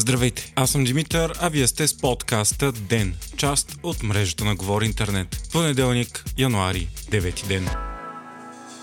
Здравейте, 0.00 0.52
аз 0.56 0.70
съм 0.70 0.84
Димитър, 0.84 1.32
а 1.40 1.48
вие 1.48 1.66
сте 1.66 1.88
с 1.88 1.98
подкаста 1.98 2.72
ДЕН, 2.72 3.14
част 3.36 3.76
от 3.82 4.02
мрежата 4.02 4.44
на 4.44 4.54
Говори 4.54 4.86
Интернет. 4.86 5.48
Понеделник, 5.52 6.24
януари, 6.38 6.88
9 7.10 7.46
ден. 7.46 7.89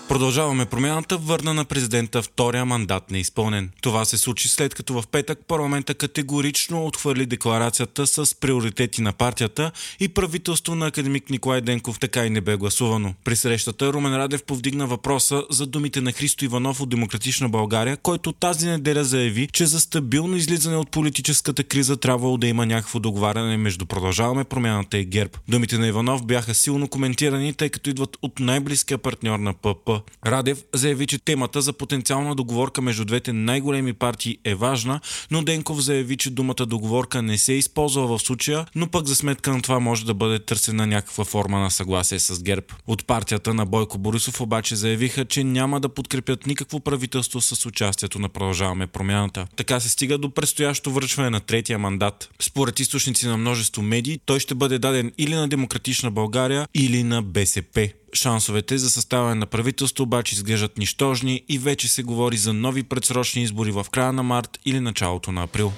Продължаваме 0.08 0.66
промяната, 0.66 1.18
върна 1.18 1.54
на 1.54 1.64
президента 1.64 2.22
втория 2.22 2.64
мандат 2.64 3.10
неизпълнен. 3.10 3.70
Това 3.80 4.04
се 4.04 4.18
случи 4.18 4.48
след 4.48 4.74
като 4.74 5.02
в 5.02 5.06
петък 5.06 5.38
парламента 5.48 5.94
категорично 5.94 6.86
отхвърли 6.86 7.26
декларацията 7.26 8.06
с 8.06 8.34
приоритети 8.34 9.02
на 9.02 9.12
партията 9.12 9.72
и 10.00 10.08
правителство 10.08 10.74
на 10.74 10.86
академик 10.86 11.30
Николай 11.30 11.60
Денков 11.60 11.98
така 11.98 12.26
и 12.26 12.30
не 12.30 12.40
бе 12.40 12.56
гласувано. 12.56 13.14
При 13.24 13.36
срещата 13.36 13.92
Румен 13.92 14.16
Радев 14.16 14.44
повдигна 14.44 14.86
въпроса 14.86 15.44
за 15.50 15.66
думите 15.66 16.00
на 16.00 16.12
Христо 16.12 16.44
Иванов 16.44 16.80
от 16.80 16.88
Демократична 16.88 17.48
България, 17.48 17.96
който 17.96 18.32
тази 18.32 18.66
неделя 18.66 19.04
заяви, 19.04 19.48
че 19.52 19.66
за 19.66 19.80
стабилно 19.80 20.36
излизане 20.36 20.76
от 20.76 20.90
политическата 20.90 21.64
криза 21.64 21.96
трябвало 21.96 22.36
да 22.36 22.46
има 22.46 22.66
някакво 22.66 22.98
договаряне 22.98 23.56
между 23.56 23.86
Продължаваме 23.86 24.44
промяната 24.44 24.98
и 24.98 25.04
ГЕРБ. 25.04 25.38
Думите 25.48 25.78
на 25.78 25.86
Иванов 25.86 26.26
бяха 26.26 26.54
силно 26.54 26.88
коментирани, 26.88 27.54
тъй 27.54 27.68
като 27.68 27.90
идват 27.90 28.16
от 28.22 28.40
най-близкия 28.40 28.98
партньор 28.98 29.38
на 29.38 29.54
ПП. 29.54 29.97
Радев 30.26 30.64
заяви, 30.74 31.06
че 31.06 31.18
темата 31.18 31.62
за 31.62 31.72
потенциална 31.72 32.34
договорка 32.34 32.82
между 32.82 33.04
двете 33.04 33.32
най-големи 33.32 33.92
партии 33.92 34.38
е 34.44 34.54
важна, 34.54 35.00
но 35.30 35.42
Денков 35.42 35.80
заяви, 35.80 36.16
че 36.16 36.30
думата 36.30 36.66
договорка 36.66 37.22
не 37.22 37.38
се 37.38 37.52
използва 37.52 38.06
в 38.06 38.22
случая, 38.22 38.66
но 38.74 38.88
пък 38.88 39.06
за 39.06 39.16
сметка 39.16 39.52
на 39.52 39.62
това 39.62 39.80
може 39.80 40.04
да 40.04 40.14
бъде 40.14 40.38
търсена 40.38 40.86
някаква 40.86 41.24
форма 41.24 41.58
на 41.58 41.70
съгласие 41.70 42.18
с 42.18 42.42
ГЕРБ. 42.42 42.66
От 42.86 43.06
партията 43.06 43.54
на 43.54 43.66
Бойко 43.66 43.98
Борисов 43.98 44.40
обаче 44.40 44.76
заявиха, 44.76 45.24
че 45.24 45.44
няма 45.44 45.80
да 45.80 45.88
подкрепят 45.88 46.46
никакво 46.46 46.80
правителство 46.80 47.40
с 47.40 47.66
участието 47.66 48.18
на 48.18 48.28
Продължаваме 48.28 48.86
промяната. 48.86 49.46
Така 49.56 49.80
се 49.80 49.88
стига 49.88 50.18
до 50.18 50.30
предстоящо 50.30 50.92
връчване 50.92 51.30
на 51.30 51.40
третия 51.40 51.78
мандат. 51.78 52.30
Според 52.40 52.80
източници 52.80 53.26
на 53.26 53.36
множество 53.36 53.82
медии, 53.82 54.20
той 54.26 54.40
ще 54.40 54.54
бъде 54.54 54.78
даден 54.78 55.12
или 55.18 55.34
на 55.34 55.48
Демократична 55.48 56.10
България, 56.10 56.68
или 56.74 57.02
на 57.02 57.22
БСП. 57.22 57.88
Шансовете 58.14 58.78
за 58.78 58.90
съставяне 58.90 59.34
на 59.34 59.46
правителство 59.46 60.02
обаче 60.02 60.34
изглеждат 60.34 60.78
нищожни 60.78 61.44
и 61.48 61.58
вече 61.58 61.88
се 61.88 62.02
говори 62.02 62.36
за 62.36 62.52
нови 62.52 62.82
предсрочни 62.82 63.42
избори 63.42 63.70
в 63.70 63.86
края 63.92 64.12
на 64.12 64.22
март 64.22 64.58
или 64.64 64.80
началото 64.80 65.32
на 65.32 65.42
април. 65.42 65.72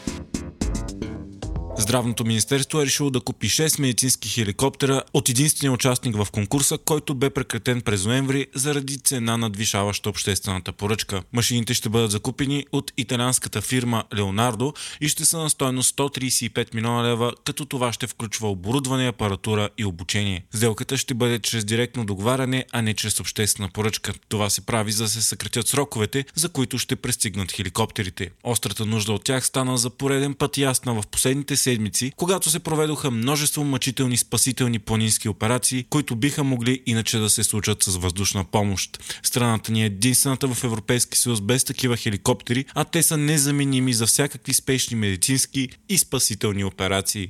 Здравното 1.81 2.25
министерство 2.25 2.81
е 2.81 2.87
решило 2.87 3.11
да 3.11 3.21
купи 3.21 3.49
6 3.49 3.81
медицински 3.81 4.29
хеликоптера 4.29 5.03
от 5.15 5.29
единствения 5.29 5.73
участник 5.73 6.17
в 6.17 6.31
конкурса, 6.31 6.79
който 6.79 7.15
бе 7.15 7.31
прекратен 7.31 7.81
през 7.81 8.07
ноември 8.07 8.47
заради 8.55 8.99
цена 8.99 9.37
надвишаваща 9.37 10.11
обществената 10.11 10.73
поръчка. 10.73 11.23
Машините 11.33 11.75
ще 11.75 11.89
бъдат 11.89 12.11
закупени 12.11 12.67
от 12.73 12.93
италианската 12.97 13.61
фирма 13.61 14.05
Леонардо 14.17 14.73
и 15.01 15.09
ще 15.09 15.25
са 15.25 15.39
на 15.39 15.51
стоеност 15.51 15.97
135 15.97 16.75
милиона 16.75 17.05
лева, 17.05 17.33
като 17.45 17.65
това 17.65 17.93
ще 17.93 18.07
включва 18.07 18.51
оборудване, 18.51 19.09
апаратура 19.09 19.69
и 19.79 19.85
обучение. 19.85 20.45
Сделката 20.55 20.97
ще 20.97 21.15
бъде 21.15 21.39
чрез 21.39 21.65
директно 21.65 22.05
договаряне, 22.05 22.65
а 22.73 22.83
не 22.83 22.95
чрез 22.95 23.21
обществена 23.21 23.69
поръчка. 23.69 24.13
Това 24.29 24.51
се 24.51 24.61
прави 24.61 24.93
за 24.93 25.05
да 25.05 25.11
се 25.11 25.23
съкратят 25.23 25.69
сроковете, 25.69 26.25
за 26.35 26.49
които 26.49 26.79
ще 26.79 26.97
пристигнат 26.97 27.53
хеликоптерите. 27.53 28.31
Острата 28.45 28.87
нужда 28.87 29.13
от 29.13 29.25
тях 29.25 29.47
стана 29.47 29.79
за 29.79 29.91
пореден 29.91 30.35
път 30.35 30.59
ясна 30.59 30.95
в 30.95 31.07
последните 31.07 31.57
седмици, 31.57 31.70
когато 32.17 32.51
се 32.51 32.59
проведоха 32.59 33.11
множество 33.11 33.65
мъчителни 33.65 34.17
спасителни 34.17 34.79
планински 34.79 35.29
операции, 35.29 35.85
които 35.91 36.17
биха 36.17 36.45
могли 36.45 36.83
иначе 36.87 37.19
да 37.19 37.31
се 37.31 37.45
случат 37.45 37.83
с 37.83 37.97
въздушна 37.97 38.45
помощ. 38.45 39.03
Страната 39.23 39.73
ни 39.73 39.83
е 39.83 39.87
единствената 39.87 40.55
в 40.55 40.65
Европейски 40.65 41.19
съюз 41.19 41.41
без 41.41 41.65
такива 41.65 41.97
хеликоптери, 41.97 42.65
а 42.75 42.85
те 42.85 43.03
са 43.03 43.17
незаменими 43.17 43.93
за 43.93 44.07
всякакви 44.07 44.55
спешни 44.55 44.97
медицински 44.97 45.69
и 45.89 45.99
спасителни 45.99 46.65
операции. 46.65 47.29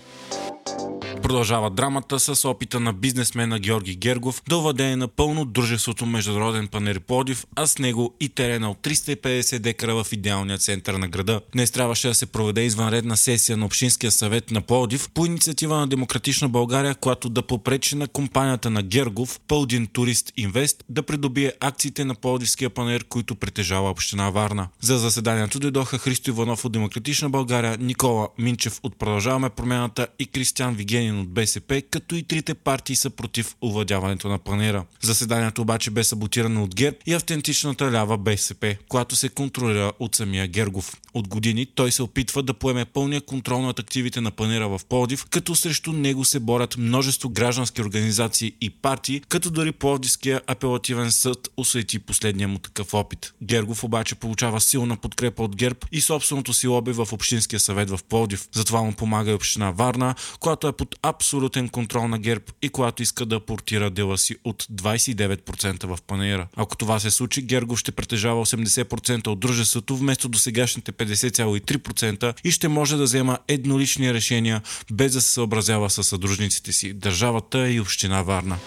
Продължава 1.31 1.71
драмата 1.71 2.21
с 2.21 2.49
опита 2.49 2.81
на 2.81 2.93
бизнесмена 2.93 3.59
Георги 3.59 3.97
Гергов 3.97 4.43
да 4.49 4.59
владее 4.59 4.97
напълно 4.97 5.45
дружеството 5.45 6.07
Международен 6.07 6.69
панер 6.69 7.01
Плодив, 7.01 7.47
а 7.57 7.67
с 7.67 7.79
него 7.79 8.15
и 8.21 8.29
терена 8.29 8.71
от 8.71 8.79
350 8.79 9.59
декара 9.59 10.05
в 10.05 10.13
идеалния 10.13 10.59
център 10.59 10.95
на 10.95 11.09
града. 11.09 11.41
Днес 11.53 11.71
трябваше 11.71 12.09
да 12.09 12.15
се 12.15 12.27
проведе 12.27 12.63
извънредна 12.63 13.17
сесия 13.17 13.57
на 13.57 13.67
Общинския 13.67 14.11
съвет 14.11 14.51
на 14.51 14.61
Плодив 14.61 15.09
по 15.15 15.27
инициатива 15.27 15.77
на 15.77 15.87
Демократична 15.87 16.49
България, 16.49 16.95
която 16.95 17.29
да 17.29 17.43
попречи 17.43 17.97
на 17.97 18.09
компанията 18.09 18.71
на 18.71 18.83
Гергов, 18.83 19.41
Пълдин 19.49 19.87
Турист 19.87 20.33
Инвест, 20.37 20.85
да 20.89 21.03
придобие 21.03 21.53
акциите 21.61 22.05
на 22.05 22.15
Плодивския 22.15 22.71
панер, 22.71 23.05
които 23.05 23.35
притежава 23.35 23.91
община 23.91 24.31
Варна. 24.31 24.69
За 24.81 24.99
заседанието 24.99 25.61
дойдоха 25.61 25.99
Христо 25.99 26.31
Иванов 26.31 26.65
от 26.65 26.73
Демократична 26.73 27.31
България, 27.31 27.77
Никола 27.81 28.29
Минчев 28.39 28.81
от 28.83 28.97
Продължаваме 28.99 29.51
промяната 29.51 30.07
и 30.19 30.27
Кристиан 30.27 30.75
Вигенин 30.75 31.20
от 31.21 31.29
БСП, 31.29 31.83
като 31.91 32.15
и 32.15 32.23
трите 32.23 32.55
партии 32.55 32.97
са 32.97 33.11
против 33.11 33.57
овладяването 33.63 34.29
на 34.29 34.39
панера. 34.39 34.85
Заседанието 35.03 35.63
обаче 35.63 35.91
бе 35.91 36.05
саботирано 36.05 36.63
от 36.63 36.75
ГЕРБ 36.75 36.97
и 37.07 37.15
автентичната 37.15 37.93
лява 37.93 38.19
БСП, 38.19 38.77
която 38.89 39.17
се 39.17 39.29
контролира 39.29 39.93
от 39.99 40.15
самия 40.15 40.49
Гергов. 40.49 40.97
От 41.15 41.29
години 41.29 41.67
той 41.67 41.93
се 41.93 42.03
опитва 42.03 42.43
да 42.43 42.55
поеме 42.55 42.85
пълния 42.85 43.21
контрол 43.21 43.63
над 43.63 43.79
активите 43.79 44.21
на 44.21 44.31
панера 44.31 44.69
в 44.69 44.81
Пловдив, 44.89 45.27
като 45.31 45.55
срещу 45.55 45.93
него 45.93 46.25
се 46.25 46.41
борят 46.41 46.77
множество 46.77 47.29
граждански 47.29 47.83
организации 47.83 48.53
и 48.61 48.71
партии, 48.71 49.23
като 49.29 49.51
дори 49.51 49.73
Пловдивския 49.73 50.41
апелативен 50.47 51.13
съд 51.13 51.49
освети 51.57 51.99
последния 51.99 52.49
му 52.49 52.59
такъв 52.59 52.95
опит. 52.95 53.33
Гергов 53.43 53.85
обаче 53.85 54.15
получава 54.15 54.61
силна 54.61 54.97
подкрепа 54.97 55.43
от 55.43 55.57
ГЕРБ 55.57 55.79
и 55.93 56.01
собственото 56.01 56.53
си 56.53 56.67
лоби 56.67 56.93
в 56.93 57.09
Общинския 57.13 57.61
съвет 57.61 57.91
в 57.91 57.99
Пловдив. 58.09 58.49
Затова 58.53 58.83
му 58.83 58.93
помага 58.93 59.31
и 59.31 59.35
община 59.35 59.71
Варна, 59.71 60.15
която 60.41 60.69
е 60.69 60.73
под 60.73 60.97
абсолютен 61.11 61.69
контрол 61.69 62.09
на 62.09 62.19
ГЕРБ 62.19 62.45
и 62.63 62.69
която 62.69 63.03
иска 63.03 63.27
да 63.27 63.41
портира 63.41 63.91
дела 63.91 64.19
си 64.19 64.37
от 64.45 64.63
29% 64.63 65.87
в 65.87 65.99
панера. 66.03 66.49
Ако 66.57 66.77
това 66.77 67.01
се 67.01 67.11
случи, 67.11 67.43
Гергов 67.43 67.79
ще 67.79 67.93
притежава 67.93 68.47
80% 68.47 69.27
от 69.27 69.41
дружеството 69.41 69.97
вместо 69.97 70.29
до 70.29 70.39
сегашните 70.39 70.93
50,3% 70.93 72.35
и 72.45 72.51
ще 72.51 72.69
може 72.69 72.97
да 72.97 73.03
взема 73.03 73.39
еднолични 73.49 74.15
решения 74.15 74.63
без 74.93 75.13
да 75.13 75.21
се 75.21 75.31
съобразява 75.31 75.91
с 75.91 76.05
съдружниците 76.05 76.73
си, 76.73 76.93
държавата 76.93 77.71
и 77.71 77.81
община 77.81 78.23
Варна. 78.23 78.59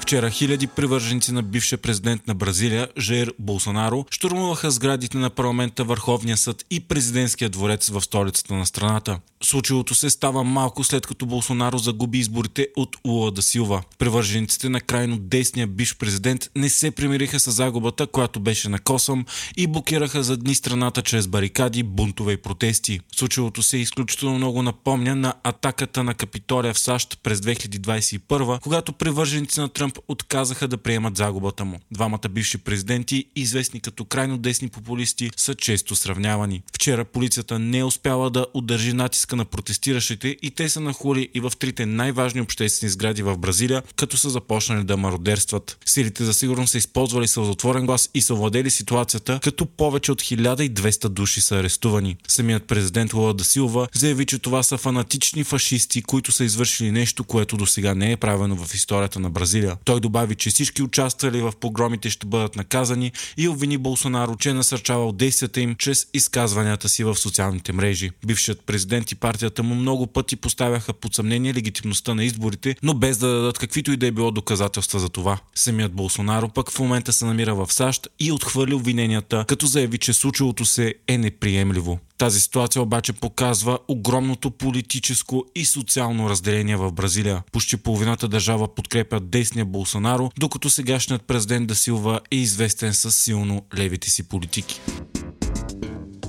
Вчера 0.00 0.30
хиляди 0.30 0.66
привърженици 0.66 1.32
на 1.32 1.42
бившия 1.42 1.78
президент 1.78 2.26
на 2.26 2.34
Бразилия, 2.34 2.88
Жейр 2.98 3.32
Болсонаро, 3.38 4.04
штурмуваха 4.10 4.70
сградите 4.70 5.18
на 5.18 5.30
парламента, 5.30 5.84
Върховния 5.84 6.36
съд 6.36 6.64
и 6.70 6.80
президентския 6.80 7.50
дворец 7.50 7.88
в 7.88 8.00
столицата 8.00 8.54
на 8.54 8.66
страната. 8.66 9.20
Случилото 9.42 9.94
се 9.94 10.10
става 10.10 10.44
малко 10.44 10.84
след 10.84 11.06
като 11.06 11.26
Болсонаро 11.26 11.78
загуби 11.78 12.18
изборите 12.18 12.68
от 12.76 12.96
Лула 13.06 13.30
да 13.30 13.42
Силва. 13.42 13.82
Привържениците 13.98 14.68
на 14.68 14.80
крайно 14.80 15.18
десния 15.18 15.66
бивш 15.66 15.96
президент 15.96 16.50
не 16.56 16.68
се 16.68 16.90
примириха 16.90 17.40
с 17.40 17.50
загубата, 17.50 18.06
която 18.06 18.40
беше 18.40 18.68
на 18.68 18.78
косъм 18.78 19.24
и 19.56 19.66
блокираха 19.66 20.22
за 20.22 20.36
дни 20.36 20.54
страната 20.54 21.02
чрез 21.02 21.26
барикади, 21.26 21.82
бунтове 21.82 22.32
и 22.32 22.36
протести. 22.36 23.00
Случилото 23.16 23.62
се 23.62 23.76
изключително 23.76 24.36
много 24.36 24.62
напомня 24.62 25.16
на 25.16 25.34
атаката 25.44 26.04
на 26.04 26.14
Капитолия 26.14 26.74
в 26.74 26.78
САЩ 26.78 27.18
през 27.22 27.40
2021, 27.40 28.60
когато 28.60 28.92
привърженици 28.92 29.60
на 29.60 29.68
Тръмп 29.68 29.98
отказаха 30.08 30.68
да 30.68 30.76
приемат 30.76 31.16
загубата 31.16 31.64
му. 31.64 31.80
Двамата 31.90 32.28
бивши 32.30 32.58
президенти, 32.58 33.24
известни 33.36 33.80
като 33.80 34.04
крайно 34.04 34.38
десни 34.38 34.68
популисти, 34.68 35.30
са 35.36 35.54
често 35.54 35.96
сравнявани. 35.96 36.62
Вчера 36.74 37.04
полицията 37.04 37.58
не 37.58 37.78
е 37.78 37.84
успяла 37.84 38.30
да 38.30 38.46
удържи 38.54 38.92
натиска 39.28 39.36
на 39.36 39.44
протестиращите 39.44 40.36
и 40.42 40.50
те 40.50 40.68
са 40.68 40.80
нахули 40.80 41.28
и 41.34 41.40
в 41.40 41.52
трите 41.58 41.86
най-важни 41.86 42.40
обществени 42.40 42.90
сгради 42.90 43.22
в 43.22 43.38
Бразилия, 43.38 43.82
като 43.96 44.16
са 44.16 44.30
започнали 44.30 44.84
да 44.84 44.96
мародерстват. 44.96 45.78
Силите 45.86 46.24
за 46.24 46.34
сигурност 46.34 46.70
са 46.70 46.78
използвали 46.78 47.28
сълзотворен 47.28 47.86
глас 47.86 48.10
и 48.14 48.22
са 48.22 48.34
владели 48.34 48.70
ситуацията, 48.70 49.40
като 49.42 49.66
повече 49.66 50.12
от 50.12 50.22
1200 50.22 51.08
души 51.08 51.40
са 51.40 51.56
арестувани. 51.56 52.16
Самият 52.28 52.64
президент 52.64 53.14
Лула 53.14 53.34
да 53.34 53.44
Силва 53.44 53.88
заяви, 53.94 54.26
че 54.26 54.38
това 54.38 54.62
са 54.62 54.78
фанатични 54.78 55.44
фашисти, 55.44 56.02
които 56.02 56.32
са 56.32 56.44
извършили 56.44 56.90
нещо, 56.90 57.24
което 57.24 57.56
до 57.56 57.66
сега 57.66 57.94
не 57.94 58.12
е 58.12 58.16
правено 58.16 58.56
в 58.56 58.74
историята 58.74 59.20
на 59.20 59.30
Бразилия. 59.30 59.76
Той 59.84 60.00
добави, 60.00 60.34
че 60.34 60.50
всички 60.50 60.82
участвали 60.82 61.40
в 61.40 61.52
погромите 61.60 62.10
ще 62.10 62.26
бъдат 62.26 62.56
наказани 62.56 63.12
и 63.36 63.48
обвини 63.48 63.78
Болсонаро, 63.78 64.36
че 64.36 64.50
е 64.50 64.54
насърчавал 64.54 65.12
действията 65.12 65.60
им 65.60 65.74
чрез 65.74 66.06
изказванията 66.14 66.88
си 66.88 67.04
в 67.04 67.16
социалните 67.16 67.72
мрежи. 67.72 68.10
Бившият 68.26 68.60
президент 68.66 69.12
и 69.12 69.17
партията 69.20 69.62
му 69.62 69.74
много 69.74 70.06
пъти 70.06 70.36
поставяха 70.36 70.92
под 70.92 71.14
съмнение 71.14 71.54
легитимността 71.54 72.14
на 72.14 72.24
изборите, 72.24 72.76
но 72.82 72.94
без 72.94 73.18
да 73.18 73.28
дадат 73.28 73.58
каквито 73.58 73.92
и 73.92 73.96
да 73.96 74.06
е 74.06 74.10
било 74.10 74.30
доказателства 74.30 74.98
за 74.98 75.08
това. 75.08 75.38
Самият 75.54 75.92
Болсонаро 75.92 76.48
пък 76.48 76.70
в 76.70 76.78
момента 76.78 77.12
се 77.12 77.24
намира 77.24 77.54
в 77.54 77.72
САЩ 77.72 78.08
и 78.20 78.32
отхвърли 78.32 78.74
обвиненията, 78.74 79.44
като 79.48 79.66
заяви, 79.66 79.98
че 79.98 80.12
случилото 80.12 80.64
се 80.64 80.94
е 81.08 81.18
неприемливо. 81.18 81.98
Тази 82.18 82.40
ситуация 82.40 82.82
обаче 82.82 83.12
показва 83.12 83.78
огромното 83.88 84.50
политическо 84.50 85.44
и 85.54 85.64
социално 85.64 86.30
разделение 86.30 86.76
в 86.76 86.92
Бразилия. 86.92 87.42
Почти 87.52 87.76
половината 87.76 88.28
държава 88.28 88.74
подкрепя 88.74 89.20
десния 89.20 89.64
Болсонаро, 89.64 90.30
докато 90.38 90.70
сегашният 90.70 91.22
президент 91.22 91.66
Дасилва 91.66 92.20
е 92.30 92.36
известен 92.36 92.94
с 92.94 93.12
силно 93.12 93.62
левите 93.76 94.10
си 94.10 94.28
политики. 94.28 94.80